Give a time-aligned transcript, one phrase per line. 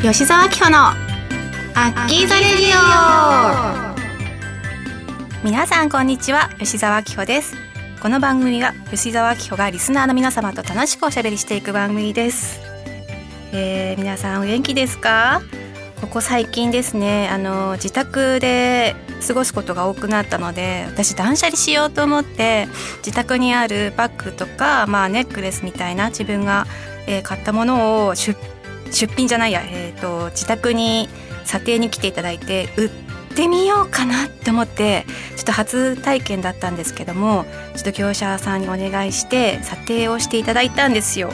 [0.00, 2.78] 吉沢明穂のアッキーザレディ
[5.42, 5.44] オ。
[5.44, 7.56] 皆さんこんにちは吉沢明穂です。
[8.00, 12.60] この番組は吉沢明穂がリスナーの皆様と楽しくおしゃべりしていく番組です、
[13.52, 15.42] えー、皆さんお元気ですか？
[16.00, 18.94] ここ最近ですねあの自宅で
[19.26, 22.68] 過ごすことが多くなったので私断捨離しようと思って
[22.98, 26.68] 自宅にあるバッグとか、まあ、ネックレスみたいな自分が、
[27.08, 28.38] えー買ったものを出
[28.90, 31.08] 出品じゃないや、えー、と自宅に
[31.44, 32.90] 査定に来ていただいて売っ
[33.34, 41.30] てみようかなって思ってちょっと初体験だったんですけどもちょっと業者さんにお願いして査定をしていただいたんですよ。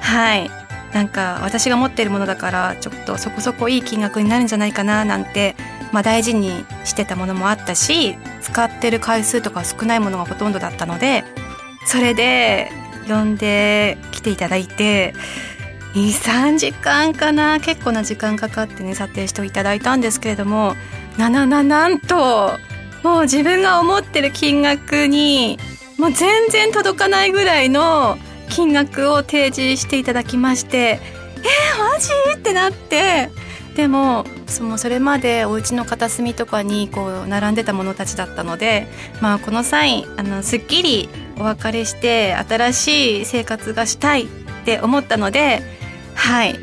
[0.00, 0.50] はい
[0.94, 5.56] なんか私が持ってるものだからちょっとそこそこいい金額になるんじゃないかななんて、
[5.92, 11.24] まあ、大事にしてたものもあったし使ってる回数とか少ないものがほとんどだったので
[11.84, 12.70] それで
[13.08, 15.14] 呼んで来ていただいて
[15.94, 17.60] 23時間かな。
[17.60, 20.74] 結構な時間かかってね査定していただいたんですけれども。
[21.16, 22.58] ななななんと
[23.04, 25.60] もう自分が思ってる金額に
[25.96, 30.98] もう全然届かないぐらいの金額を提示していただきまして。
[31.36, 32.08] えー、マジ？
[32.36, 33.30] ってなって。
[33.76, 38.86] でもそのそれまでお家の片隅とかにこう並んでたものたちだったので、
[39.20, 41.08] まあ、この際あのすっきり
[41.38, 44.28] お別れして新しい生活がしたいっ
[44.64, 45.60] て思ったので
[46.14, 46.58] はい。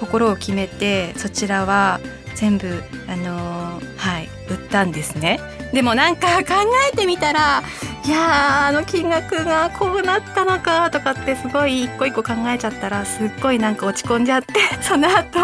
[0.00, 2.00] 心を決めてそちらは
[2.34, 5.40] 全部あのーはい売ったんですね。
[5.72, 6.54] でもなんか考
[6.92, 7.62] えてみたら
[8.04, 15.40] いやあの金額がこうなったのかとかってすごい一個一個考えちゃったらすっごいなんか落ち込んじゃってその後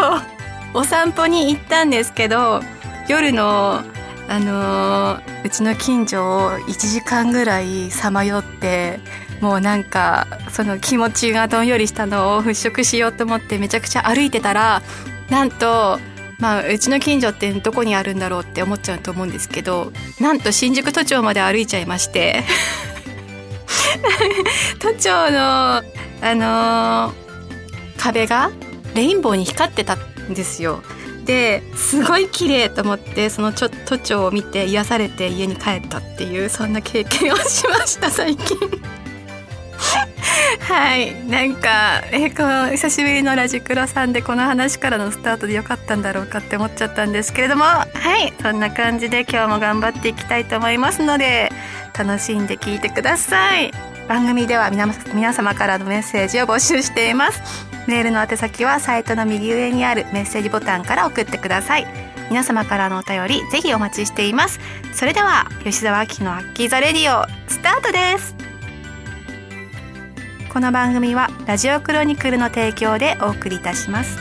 [0.73, 2.61] お散歩に行ったんですけど
[3.09, 3.81] 夜の
[4.31, 8.99] あのーうちの近所を1時間ぐらいさまよって
[9.41, 14.81] もうなんかその気持ちがどんよりしたのを払拭しようと思ってめちゃくちゃ歩いてたら
[15.29, 15.99] なんと
[16.39, 22.43] まあうちの近所ってどこにあるんだろうって思っちゃうと思うんですけどなんと新宿都庁まで歩いちゃいまして
[24.79, 25.83] 都庁のあ
[26.35, 27.21] のー
[27.97, 28.49] 壁が
[28.95, 30.81] レインボーに光ってたんですよ。
[31.25, 38.57] ですごい綺麗と思ってそのちょ都庁を見て癒されて家に帰ったっていうそんな経験をしました最近。
[40.59, 41.15] はい。
[41.27, 47.63] なんかえこう久しぶりのラジクロさんでこの話からのスタートでよかったんだろうかって思っちゃったんですけれども。
[47.63, 47.87] は
[48.23, 48.33] い。
[48.41, 51.51] そんな感じで今日も頑張っていきたいと思いますので
[51.97, 53.71] 楽しんで聞いてください。
[54.07, 57.70] 番組では皆皆様からのメッセージを募集しています。
[57.91, 61.85] メールの宛先はサイトの右上にあるメッセージボタンから送ってください。
[62.29, 64.61] 皆様からのお便りぜひお待ちしています。
[64.93, 68.33] それでは吉澤明のアッキーザレディオスタートです。
[70.53, 74.17] この番組はラジオクロニクルの提供でお送りいたします。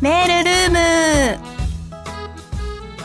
[0.00, 0.49] メールル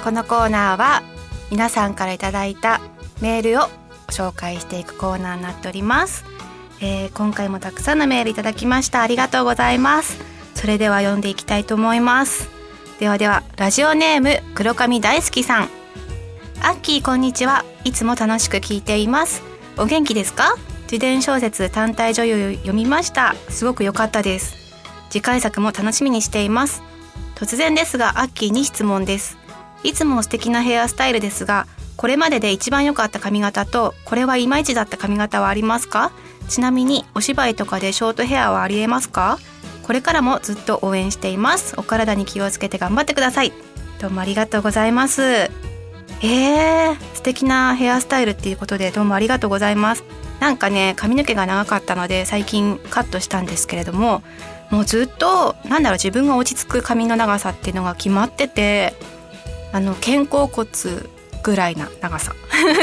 [0.06, 1.02] このコーナーは
[1.50, 2.80] 皆さんからいただいた
[3.22, 3.70] メールを
[4.10, 6.26] 紹介していくコーナーになっております、
[6.80, 9.02] えー今回もたくさんのメールいただきました。
[9.02, 10.20] ありがとうございます。
[10.54, 12.50] それでは読んでいきたいと思います。
[13.00, 15.70] ではではラジオネーム黒髪大好きさん。
[16.62, 17.66] アッキーこんにちは。
[17.84, 19.42] いつも楽しく聞いています。
[19.76, 20.56] お元気ですか？
[20.84, 23.34] 自伝小説単体女優読みました。
[23.50, 24.56] すごく良かったです。
[25.10, 26.84] 次回作も楽しみにしています。
[27.34, 29.40] 突然ですがアッキーに質問です。
[29.86, 36.12] いつも素敵なヘアスタイルですがこれまでで一番良かった髪型とこれはいまいちだった髪型はありますか？
[36.50, 39.40] ちなみにお芝居とかでショートヘアはありえますか？
[39.84, 41.76] これからもずっと応援しています。
[41.78, 43.54] お体に気をつけて頑張ってください。
[44.02, 45.22] どうもありがとうございます。
[45.22, 50.04] えー、素敵なヘアスタイルっていうことでどうもありがとうございます。
[50.40, 54.22] なんかね髪の毛が長かったので最近カットしたんですけれども
[54.70, 58.94] もうずっとなんだろう自分が落ち着く髪の長さっていうのが決まってて
[59.76, 60.70] あの肩甲骨
[61.44, 62.34] ぐらいな長さ。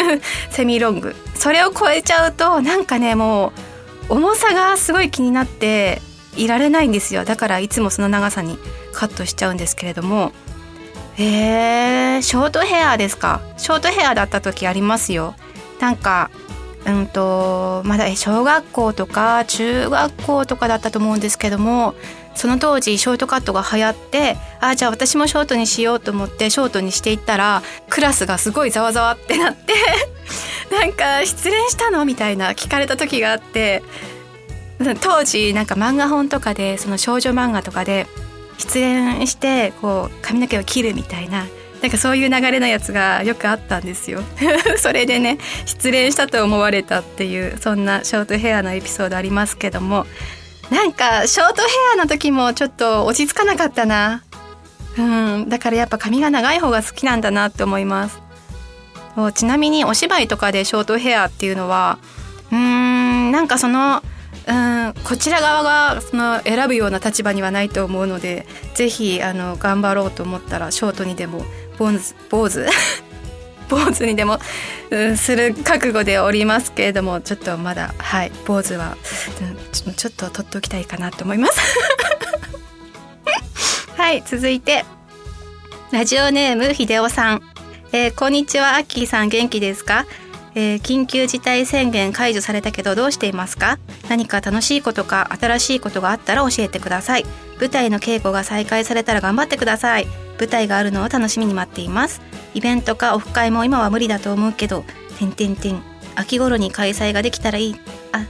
[0.50, 1.16] セミロング。
[1.34, 3.52] それを超えちゃうとなんかねも
[4.10, 6.02] う重さがすごい気になって
[6.36, 7.24] いられないんですよ。
[7.24, 8.58] だからいつもその長さに
[8.92, 10.32] カットしちゃうんですけれども。
[11.16, 13.40] えー、ショートヘアですか？
[13.56, 15.34] ショートヘアだった時ありますよ。
[15.80, 16.30] なんか
[16.84, 21.94] うんとまだえ小学校とか中学校とかだったと思うんですけども
[22.34, 29.74] その当時ショートカットが流行ってあじゃあ私もショートにしようと思ってショートにしていったらクラスがすごいざわざわってなって
[30.70, 33.82] なんか失恋したのみたいな聞かれた時があって
[35.00, 38.06] 当時なんか漫画本とかでその少女漫画とかで
[38.58, 41.46] 失恋してこう髪の毛を切るみたいな
[41.82, 44.22] なんかそういう流れのやつがよくあったんですよ。
[44.78, 50.06] それでね失恋したと思われたっていうそんなショートヘアのエピソードありますけども
[50.70, 54.22] なんかショートヘアの時もちょっと落ち着かなかったな。
[54.96, 55.48] うん。
[55.48, 58.20] だからやっぱ髪が長い方が好きなんだなって思います。
[59.34, 61.98] ちなみにお芝居とかでショートヘアっていうのは
[62.50, 64.02] うーんなんかその
[64.48, 71.44] うんこちら側がその選ぶような立場にはないと思うのでぜひあの頑張ろうと思ったらショートにでも
[71.78, 72.66] 坊主坊主？
[73.68, 74.38] 坊主にでも、
[74.90, 78.96] うん、する覚悟でおりますけれどもちょっとまだはい坊主は、
[79.86, 81.60] うん、ちょっと取っておきたいかなと思います。
[83.96, 84.84] はい続いて
[85.90, 87.42] ラジオネーム秀夫さん、
[87.92, 90.06] えー、こんにちはアッキーさん元気ですか？
[90.54, 93.78] えー、緊急事態宣言解除されたけどどうしていますか？
[94.12, 97.24] 何か楽しいことか新しいことがあったら教えてください。
[97.58, 100.06] 舞台の稽古が再開されたら頑張ってください。
[100.38, 102.20] 舞台があるのを楽しみに待っています。
[102.52, 104.84] イベントかオフ会も今は無理だと思うけど
[105.18, 105.82] てんてんてん。
[106.14, 107.76] 秋頃に開催ができたらいい。
[108.12, 108.26] あん？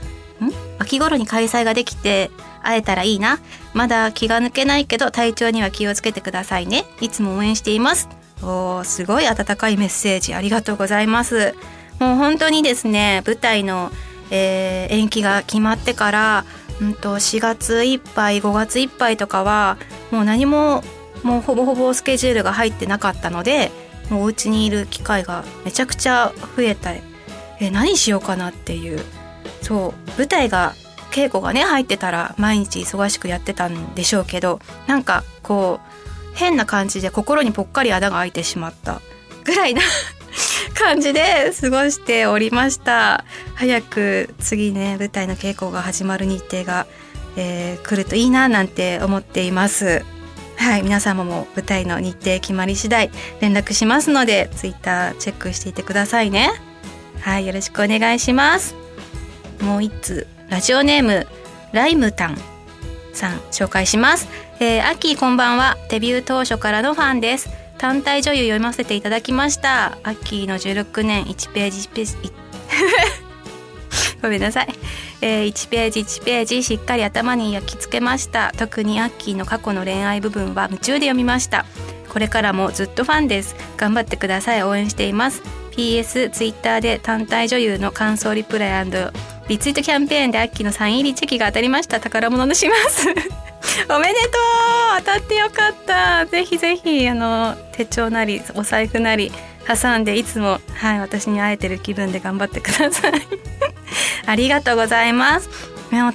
[0.79, 2.31] 秋頃に開催ができて
[2.61, 3.39] 会えたらいいな。
[3.73, 6.85] まだ気が抜けないけど体調には気をつけてくださいね。
[7.01, 8.07] いつも応援しています。
[8.41, 10.33] おーすごい温かいメッセージ。
[10.33, 11.53] ありがとうございます。
[11.99, 13.91] もう本当にですね舞台の、
[14.31, 16.45] えー、延期が決まってから、
[16.81, 19.77] うんと、4月いっぱい5月いっぱいとかは
[20.11, 20.83] もう何も
[21.23, 23.71] もうほぼほぼスケジュールが入ってなかったので
[24.09, 28.99] もうお家にいる機会がめちゃくちゃ増えたえ何しようかなっていう。
[29.63, 30.73] そう舞台が
[31.11, 39.01] 稽古がね入ってたら毎日忙しくやってたんでしょうけどなんかこう変な感じで心にぽっかり穴が開いてしまった
[39.45, 39.81] ぐらいな
[40.73, 43.23] 感じで過ごしておりました。
[43.55, 46.87] 早く次ね舞台の稽古が始まる日程が、
[47.37, 50.03] えー、来るといいななんて思っています。
[50.55, 53.11] はい皆様も舞台の日程決まり次第
[53.41, 56.51] 連絡しますのでツイッターチェックしていてくださいね。
[57.21, 58.75] はいよろしくお願いします。
[59.61, 61.27] もう一通ラジオネーム
[61.71, 62.37] ライムタン
[63.13, 64.27] さん紹介します、
[64.59, 65.77] えー、アッキーこんばんは。
[65.89, 67.62] デビュー当初からのファンです。
[67.77, 69.97] 単体女優読ませていただきました。
[70.03, 72.33] アッキーの16年1ページ1ページ
[74.21, 74.67] ごめんなさい、
[75.21, 78.53] えー、1ページ1ページしっかり頭に焼き付けました。
[78.57, 81.65] 特にアッキーの過去の恋愛部分は夢中で読みました。
[82.09, 83.55] これからもずっとファンです。
[83.75, 84.63] 頑張ってください。
[84.63, 85.41] 応援しています。
[85.71, 88.85] PS ツイッターで単体女優の感想リプライ
[89.49, 91.99] リツイートキャンペーンでアッキーのサイン入りチェキが当たりました。
[91.99, 93.07] 宝物にします。
[93.89, 94.99] おめでとう。
[94.99, 96.25] 当たってよかった。
[96.25, 99.31] ぜひぜひあの手帳なりお財布なり
[99.67, 103.13] 挟んでいつもはい私に会えてる気分で頑張ってください。
[104.25, 105.49] ありがとうございます。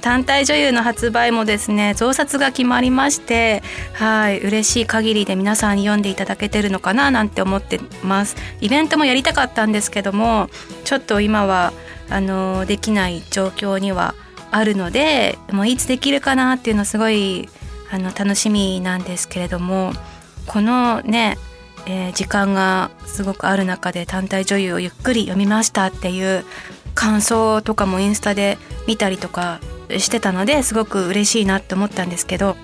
[0.01, 3.63] 単体女優の発売もですね増刷が決まりまして
[3.93, 8.35] はい嬉しい限りで皆さんに読んでいただけてるのかななんて思ってます。
[8.59, 10.49] イベントもやりたかったんですけども
[10.83, 11.71] ちょっと今は
[12.09, 14.15] あのできない状況には
[14.51, 17.49] あるのでもういつできるかなっていうのすごい
[17.91, 19.93] あの楽しみなんですけれども
[20.45, 21.37] このね、
[21.85, 26.43] えー、時間がすごくある中で単体女優をゆっくり読みましたっていう
[26.95, 28.57] 感想とかもインスタで
[28.87, 29.59] 見たりとか
[29.97, 32.55] してたのですごく嬉しいなって思ったんですけど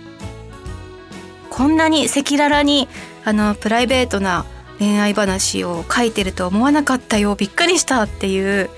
[1.50, 2.88] こんなに赤裸々に
[3.24, 4.46] あのプライベートな
[4.78, 7.36] 恋愛話を書いてると思わなかったよ。
[7.36, 8.70] びっくりしたっていう、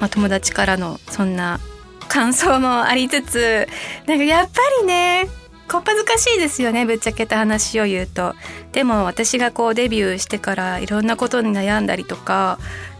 [0.00, 1.60] まあ、友達からのそんな
[2.08, 3.68] 感想もありつつ
[4.06, 5.28] なんかやっぱりね
[5.68, 8.34] こっぱずかしいですよねぶっちゃけた話を言うと。
[8.72, 12.58] でも私がこうデビューしてからいろんなことに悩んだりとか、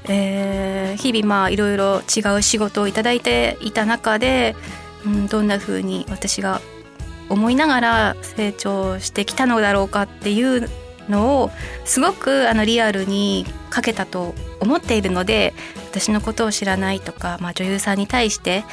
[0.08, 4.56] えー、日々まあいろいろ違う仕事を頂いていた中で、
[5.04, 6.60] うん、どんな風に私が
[7.28, 10.68] 思いながら成長してきたのだろうかっていう
[11.08, 11.50] のを
[11.84, 15.54] すごくあのリアルに書けたと思っているので
[15.90, 18.64] 私のことを知らないとか、まあ、女優さんに対して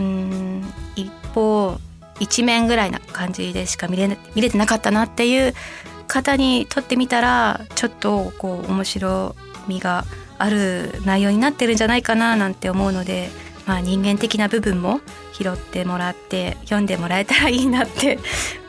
[0.00, 0.64] うん。
[0.96, 1.78] 一方
[2.18, 5.54] 一面ぐらいな感じでしか見れ見れてなかったなっていう
[6.06, 9.34] 方にとってみたらちょっとこう面白
[9.68, 10.04] みが
[10.38, 13.30] ある内容になってるんじゃないかななんて思うので、
[13.66, 15.00] まあ、人間的な部分も
[15.32, 18.18] 拾ってもらって読んでもらえたらいいなって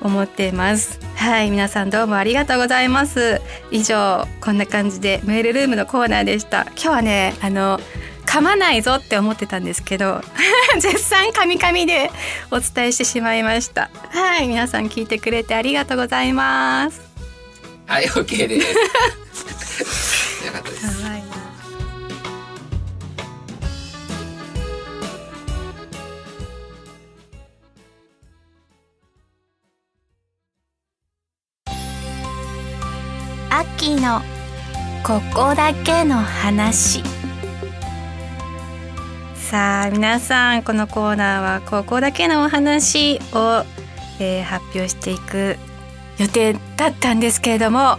[0.01, 0.99] 思っています。
[1.15, 3.41] はい皆さんどうもありがとうございます。
[3.71, 6.61] 以上こんな感じでメールルームのコーナーでした。
[6.61, 7.79] 今日はねあの
[8.25, 10.21] 噛まないぞって思ってたんですけど
[10.79, 12.09] 絶賛カミカミで
[12.49, 13.89] お伝えしてしまいました。
[14.09, 17.01] はい皆さん聞いてくれてありがとうございます。
[17.85, 20.45] はい OK です。
[20.47, 21.01] よかったです。
[33.53, 34.21] アッキーの
[35.03, 37.03] ここだけの話
[39.51, 43.65] さあ皆さんこのコーナーはここだけのお話を、
[44.17, 45.57] えー、発表していく
[46.17, 47.97] 予定だったんですけれども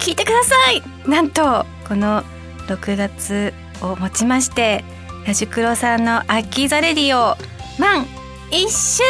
[0.00, 0.82] 聞いてください。
[1.08, 2.24] なんとこの
[2.66, 4.84] 6月をもちまして
[5.24, 7.36] ラジクロさんの「アキザレディオ」
[7.78, 8.04] 満
[8.50, 9.04] 1周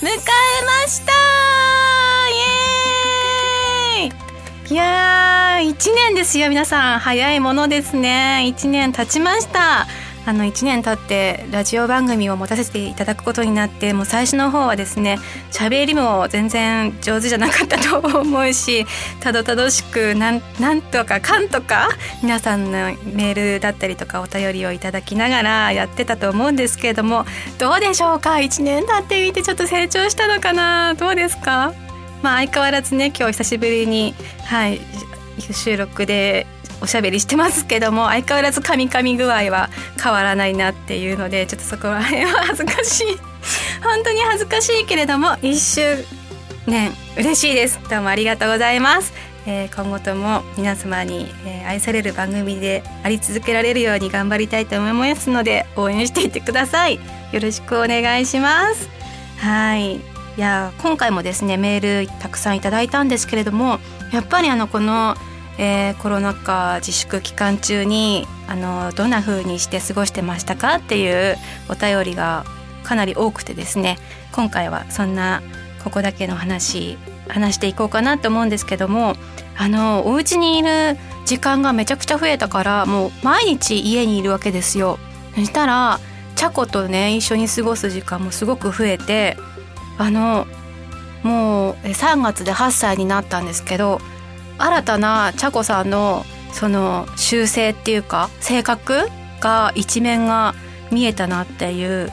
[0.00, 0.20] 年を迎え
[0.66, 1.12] ました。
[3.98, 4.72] イエーイ。
[4.72, 6.98] いやー1年ですよ皆さん。
[7.00, 8.44] 早いものですね。
[8.56, 9.88] 1年経ちました。
[10.26, 15.18] あの1年経ってラジオ番組を持たせていただくことになってもう最初の方はですね
[15.50, 18.86] 喋りも全然上手じゃなかったと思うし
[19.20, 21.88] たどたどしくなんなんとかかんとか
[22.22, 22.70] 皆さんの
[23.04, 27.24] メールだったりとかお便りをいただきながらやってたと思うんですけれども
[27.58, 30.94] どうでしょうか？1年経ってみてちょっと成長したのかな？
[30.94, 31.72] どうですか？
[32.22, 34.80] まあ相変わらずね今日久しぶりにはい
[35.38, 36.46] 収録で
[36.80, 39.68] おしゃべりしてますけども相変わらず噛み噛み具合は
[40.02, 43.18] 変わらないなっていうのでちょっとそこら辺は恥ずかしい。
[43.82, 46.04] 本当に恥ずかしいけれども1周
[46.66, 47.80] 年嬉しいです。
[47.88, 49.12] どうもありがとうございます、
[49.46, 57.00] えー、今後とも皆様に、えー、愛される番組であり続けられるように頑張りたいと思いますので応援していてください。
[57.32, 58.88] よろしくお願いします。
[59.38, 59.96] はい。
[59.96, 60.00] い
[60.36, 63.78] や今回もですねメールたくさんいただいたんですけれども
[64.12, 65.16] やっぱりあのこの
[65.62, 71.36] 「えー、コロナ禍自粛期間中にあのどんな風にして過ごしてましたかっていう
[71.68, 72.46] お便りが
[72.82, 73.98] かなり多くてですね
[74.32, 75.42] 今回はそんな
[75.84, 76.96] ここだけの話
[77.28, 79.16] 話していこうかなと思うんですけども
[79.58, 84.98] あのお家にいる時間がめちゃくちゃ増えたからもう毎日家にいるわけですよ。
[85.34, 86.00] そしたら
[86.36, 89.36] チャコとね一緒に過ごす時間もすごく増えて
[89.98, 90.46] あの
[91.22, 94.00] もう3月で8歳になったんですけど
[94.62, 99.08] 新たな茶子さんのその習性っていうか性格
[99.40, 100.54] が一面が
[100.90, 102.10] 見えたなっていう、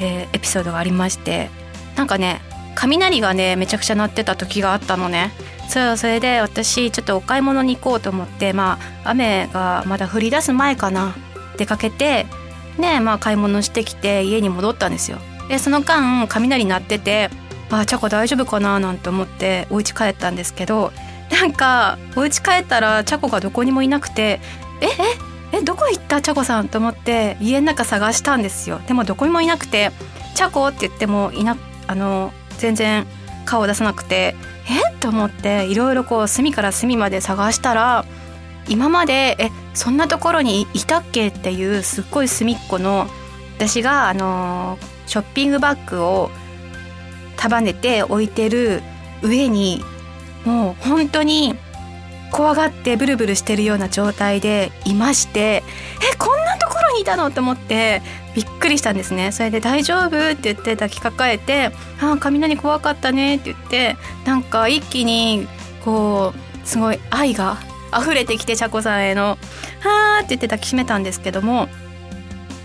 [0.00, 1.48] えー、エピソードがありまして
[1.96, 2.40] なんかね
[2.74, 5.32] 雷がねめちゃくちゃ鳴ってた時があったのね。
[5.68, 11.14] そうそれで私ちょっとお買い物に行こうと思ってまあ雨がまだ降り出す前かな。
[11.56, 12.26] 出かけて
[12.78, 15.18] ねまあ買い物してきて家に戻ったんですよ。
[15.48, 17.30] でその間雷鳴ってて
[17.70, 18.78] ああチャコ大丈夫かな？
[18.78, 20.92] なんて思ってお家帰ったんですけど
[21.40, 24.40] なんかお家帰ったらチャコがどこにもいなくて
[24.80, 24.86] え
[25.52, 26.20] ええどこ行った？
[26.22, 28.80] チャコさんと思って家の中探したんですよ。
[28.88, 29.92] でもどこにもいなくて
[30.34, 33.06] 「チャコ」って言ってもいなあの全然
[33.44, 34.34] 顔を出さなくて
[34.68, 34.92] え？
[34.92, 38.04] っと思っていろいろこう隅から隅まで探したら
[38.68, 41.28] 今までえそんなところにいたっけ？
[41.28, 43.06] っていうすっごい隅っこの
[43.56, 46.30] 私があのショッピングバッグを
[47.36, 48.82] 束ねて置いてる
[49.22, 49.82] 上に
[50.46, 51.54] もう本当に
[52.32, 55.62] 怖がってブルブルしてるような状態でいまして
[56.12, 58.02] えこんなところにいたのと思って
[58.34, 65.48] びっくりしたんですねそれで「大丈夫?」って言って抱きかかえて「ああ雷怖かったね」って言ってなんか一気に
[65.84, 67.58] こうすごい愛が
[67.96, 69.38] 溢れてきて茶子さんへの
[69.80, 71.68] 「はあ」って言って抱きしめたんですけども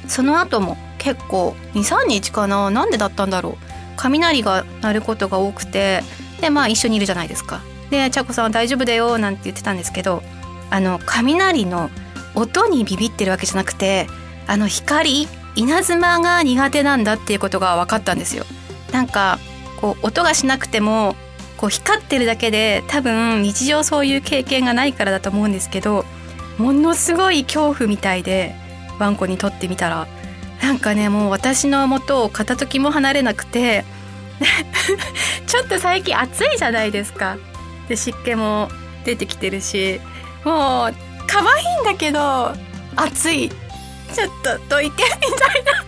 [0.08, 3.58] その後も結構23日かななんでだったんだろう
[3.96, 6.04] 雷が鳴ることが多くて
[6.42, 10.24] でまあ一緒にいるじゃないですかで「ちゃこさんは大丈夫だよ」なんて言ってたんですけど
[10.71, 11.91] あの雷の
[12.33, 14.07] 音にビビってるわけじゃなくて
[14.48, 18.45] あの光稲妻が苦手なんだっていうことが分かったんですよ。
[18.91, 19.38] なんか
[19.79, 21.15] こう音がしなくても
[21.57, 26.05] こう光ってるだけで多分日常そういう経験がないからだと思うんですけど
[26.57, 28.55] ものすごい恐怖みたいで
[29.00, 30.07] ワンコにとってみたら
[30.62, 33.83] なんかねもう私の元を片時も離れなくて
[35.48, 37.38] ちょっと最近暑いじゃないですか
[37.91, 38.69] で湿気も
[39.03, 40.00] 出てきてるし
[40.45, 40.93] もう
[41.27, 42.53] 可愛いんだけど
[42.95, 43.50] 暑い。
[43.50, 45.86] ちょっとどいてみたいな。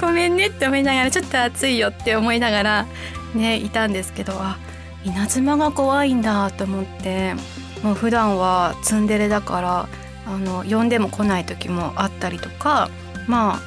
[0.06, 2.86] ごめんねって思いながらちょっと暑いよって思いながら
[3.34, 4.58] ねいたんですけどあ
[5.04, 7.34] 稲妻が怖いんだと思って
[7.82, 9.88] もう普段はツンデレだから
[10.26, 12.90] あの呼んでも来ない時もあったりとか
[13.26, 13.60] まあ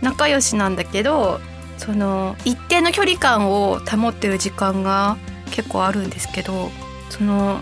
[0.00, 1.40] 仲良しなんだけど
[1.76, 5.16] その一定の距離感を保ってる時間が
[5.54, 6.70] 結構あるんですけど
[7.10, 7.60] その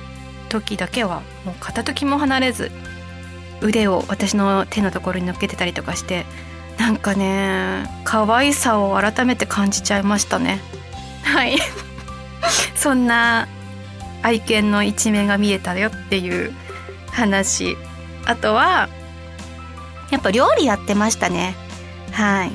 [0.48, 2.70] 時だけはもう片時も離れず
[3.60, 6.24] 腕を私の手のところに乗っけてたりとかして
[6.78, 10.60] なんかね可愛さを改めて感じちゃいましたね。
[11.22, 11.58] はい。
[12.74, 13.46] そんな
[14.22, 16.52] 愛犬の一面が見えたよっていう
[17.10, 17.76] 話。
[18.24, 18.88] あとは
[20.10, 21.54] やっぱ料理やってましたね。
[22.10, 22.52] はい。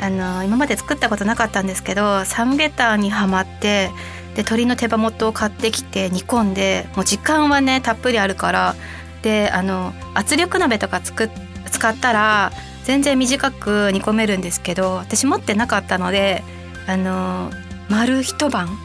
[0.00, 3.90] あの今まで作ったことなかったんですけどサムゲタンにはまって
[4.40, 8.74] で鶏の手羽元を買ってきて煮込んでもう時間はねたっぷりあるから
[9.20, 11.28] であの圧力鍋とかつく
[11.70, 12.50] 使ったら
[12.84, 16.42] 全然短く煮込めるんですけど私持ってなかったので
[16.86, 17.50] あの
[17.90, 18.68] 丸一晩。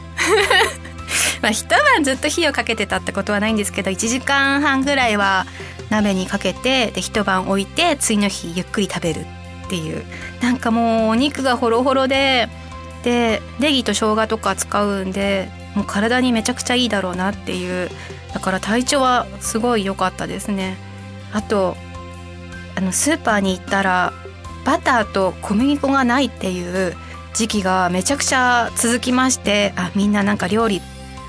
[1.40, 5.46] まあ一晩ずっと火をかけてたってことはないんですけど1時間半ぐらいは
[5.88, 10.04] 鍋にかけてで一晩置いて次の日ゆっくり食べるっていう。
[10.42, 12.50] なんかもうお肉がホロホロで
[13.06, 17.88] でネギと生姜とか使うんでもう体にめちゃくちゃいいだろうなっていう。
[18.34, 20.76] だから体調はすごい良かったですね。
[21.32, 21.76] あと
[22.74, 24.12] あのスーパーに行ったら
[24.64, 26.96] バターと小麦粉がないっていう
[27.32, 30.82] 時期がめちゃくちゃ続きましてあみんななんか料理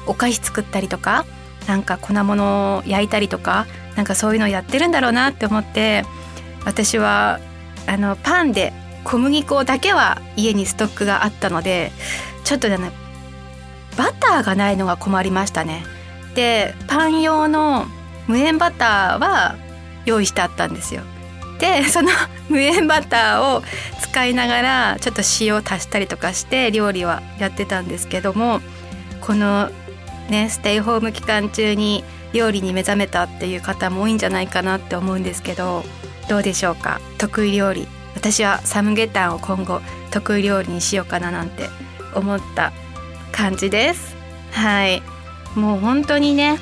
[0.07, 1.25] お菓子作ったりとか
[1.67, 6.03] なんか粉物を焼いたりとかなんかそういうのやってるんだろうなって思って
[6.65, 7.39] 私は
[7.85, 8.73] あのパンで
[9.07, 11.93] 小麦粉だけは家にストックがあったので
[12.43, 12.77] ちょっとね
[13.97, 15.85] バターがないのが困りましたね。
[16.35, 17.85] でパン用の
[18.27, 19.55] 無塩バターは
[20.05, 21.03] 用意してあったんですよ。
[21.59, 22.11] でその
[22.49, 23.63] 無塩バターを
[24.01, 28.59] 使いながらちょっと塩を足したりとかして料理はやってたんですけども
[29.21, 29.69] この
[30.29, 35.85] ねステイホーム期間中に料理に目覚めたっていう方も多いんじゃないかなって思うんですけど
[36.27, 36.99] どうでしょうか？
[37.17, 37.87] 得意料理。
[38.17, 39.79] 私はサムゲタンを今後
[40.11, 41.69] 得意料理にしようかななんて
[42.15, 42.73] 思った
[43.31, 44.15] 感じです。
[44.51, 45.03] はい。
[45.55, 46.57] もう本当にね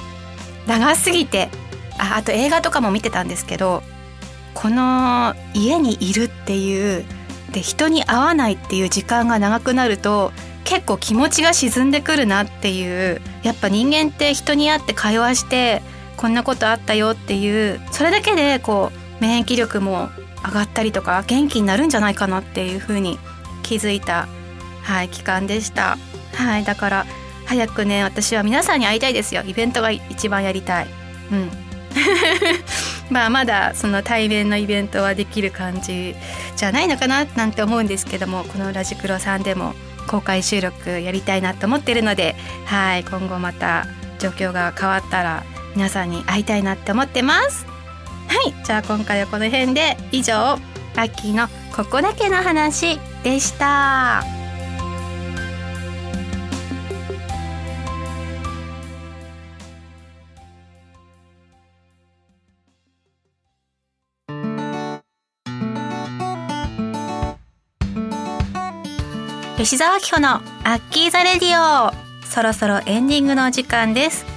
[0.67, 1.49] 長すぎて。
[1.97, 3.83] ああと映画とかも見てたんですけど
[4.53, 7.05] この家にいるっていう
[7.51, 10.31] で人に会わないっていう時間が長くなると
[10.63, 15.81] 結構気持ちが沈んでくるなっていうやっぱ人間って人に会って会話して
[16.17, 20.09] こんなことあったよっていうそれだけでこう免疫力も
[20.47, 23.19] 上がったりとか元気になるんじゃないかなっていうふうに
[23.63, 24.27] 気づいた、
[24.83, 25.97] はい、期間でした。
[26.35, 27.05] はい、だから
[27.45, 30.87] 早くね私は皆さんに会いたいですよイベントが一番やりたい。
[31.31, 31.65] うん
[33.09, 36.15] まあまだその対面のイベントはできる感じ
[36.55, 39.73] じゃないのかななんて思うんですけどもこのラジクロさんでも
[40.07, 43.87] 公開収録やりたいなと思ってるのではい今後また
[44.19, 45.43] 状況が変わったら
[45.75, 47.74] 皆さんに会いたいなって思ってます
[48.35, 48.53] はい。
[48.65, 50.33] じゃあ今回はこの辺で以上
[50.93, 54.23] ラッキーのここだけの話でした。
[69.57, 71.93] 吉沢紀穂のアッキーザレディオ。
[72.25, 74.34] そろそろエンディングの時間です。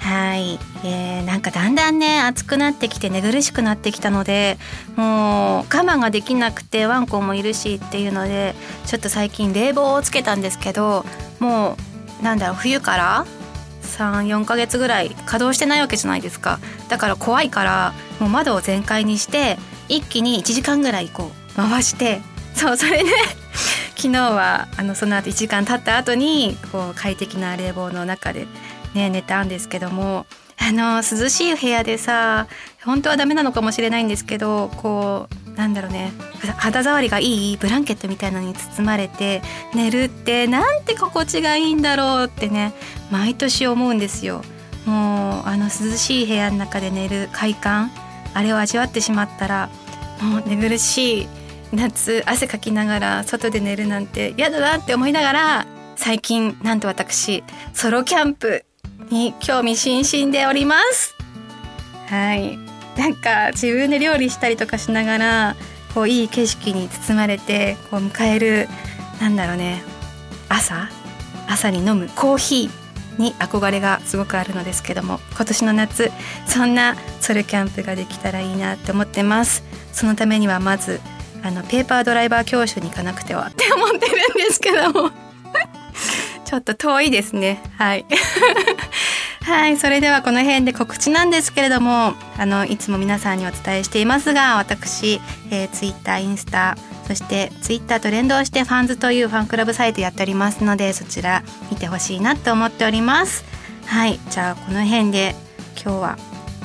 [0.00, 4.58] はい、えー、なんかだんだんね暑くなってきて寝苦しくなってきたので
[4.96, 8.54] もう我慢ができなくてワンコもいるしっていうので
[8.86, 11.04] ちょっと最近冷房をつけたんですけど
[11.38, 11.76] も
[12.20, 13.26] うなんだろう冬から
[13.82, 16.58] 34ヶ月ぐらい稼働してないわけじゃないですか。
[16.88, 19.58] だから怖いからもう窓を全開にして
[19.88, 22.20] 一気に1時間ぐらいこう回して
[22.54, 23.10] そうそれで
[23.96, 28.46] 昨日はあのその後1時間経った後にこう快適な冷房の中で、
[28.94, 30.26] ね、寝たんですけども
[30.58, 32.46] あの涼しい部屋でさ
[32.84, 36.12] 本当はダメなのかもしれないんですけどこうなんだろうね
[36.58, 39.42] 肌触りがいいブランケットみたいなのに包まれて
[39.74, 42.72] 寝るってなんて心地がいいんだろうってね
[43.10, 44.42] 毎年思うんですよ。
[44.86, 47.90] もうあの涼しい部屋の中で寝る快感
[48.32, 49.68] あれを味わってしまったら
[50.22, 51.28] もう寝苦しい
[51.72, 58.64] 夏汗かきながら外で寝るなんて嫌だなって思いながら最近なんと私ソロキャンプ
[59.10, 61.14] に興味津々でおります。
[62.06, 62.58] はい。
[62.96, 65.56] なんか自分で料理したりとかしながら
[65.94, 68.68] こういい景色に包まれてこう迎える
[69.20, 69.82] なんだろうね。
[70.48, 70.88] 朝？
[71.48, 76.10] 朝に飲むコーヒーに憧れがすごくあるのですけども今年の夏
[76.46, 79.62] そんなソロキャンプができたらいいなって思ってます。
[79.92, 81.00] そのためにはまず
[81.42, 85.10] あのペーパードライバー教習に行かなくてはって思ってるんですけども。
[86.44, 87.62] ちょっと遠いですね。
[87.78, 88.04] はい。
[89.50, 96.76] はいそれではこの辺で告知なんですけれどもあのいつも皆さんにお伝えしていますが私、えー、ツイッターインスタ
[97.08, 103.44] そしてツイッターと連動してファンズというファンクラブサイトやっておりますのでそちら見てほしいなと思っております。
[103.86, 105.34] はいじゃあこの辺で
[105.74, 106.18] 今日は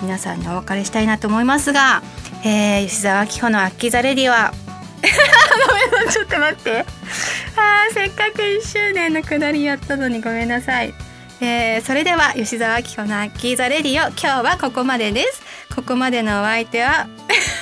[0.04, 2.04] 皆さんにお別れしたいなと思いますが、
[2.44, 4.54] えー、吉沢明穂のアッキザレディは
[5.02, 6.86] ごめんなちょっと待って。
[7.58, 10.94] あせっかく1周年のくだりやったのにごめんなさい。
[11.42, 15.42] えー、それでは吉沢明子のアッキーザレディオ今日はここまでです。
[15.76, 17.08] ここまでのお相手は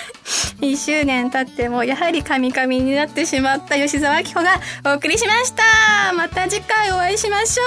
[0.61, 6.13] 1周年経ってもやはりカミカミになってしまった吉沢明子がお送りしました。
[6.13, 7.63] また次回お会いしましょ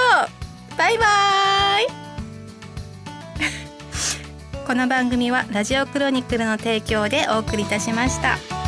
[0.75, 0.79] う。
[0.79, 1.05] バイバ
[1.81, 1.87] イ。
[4.67, 8.66] この番組はラジオクロニクルの提供でお送りいたしました。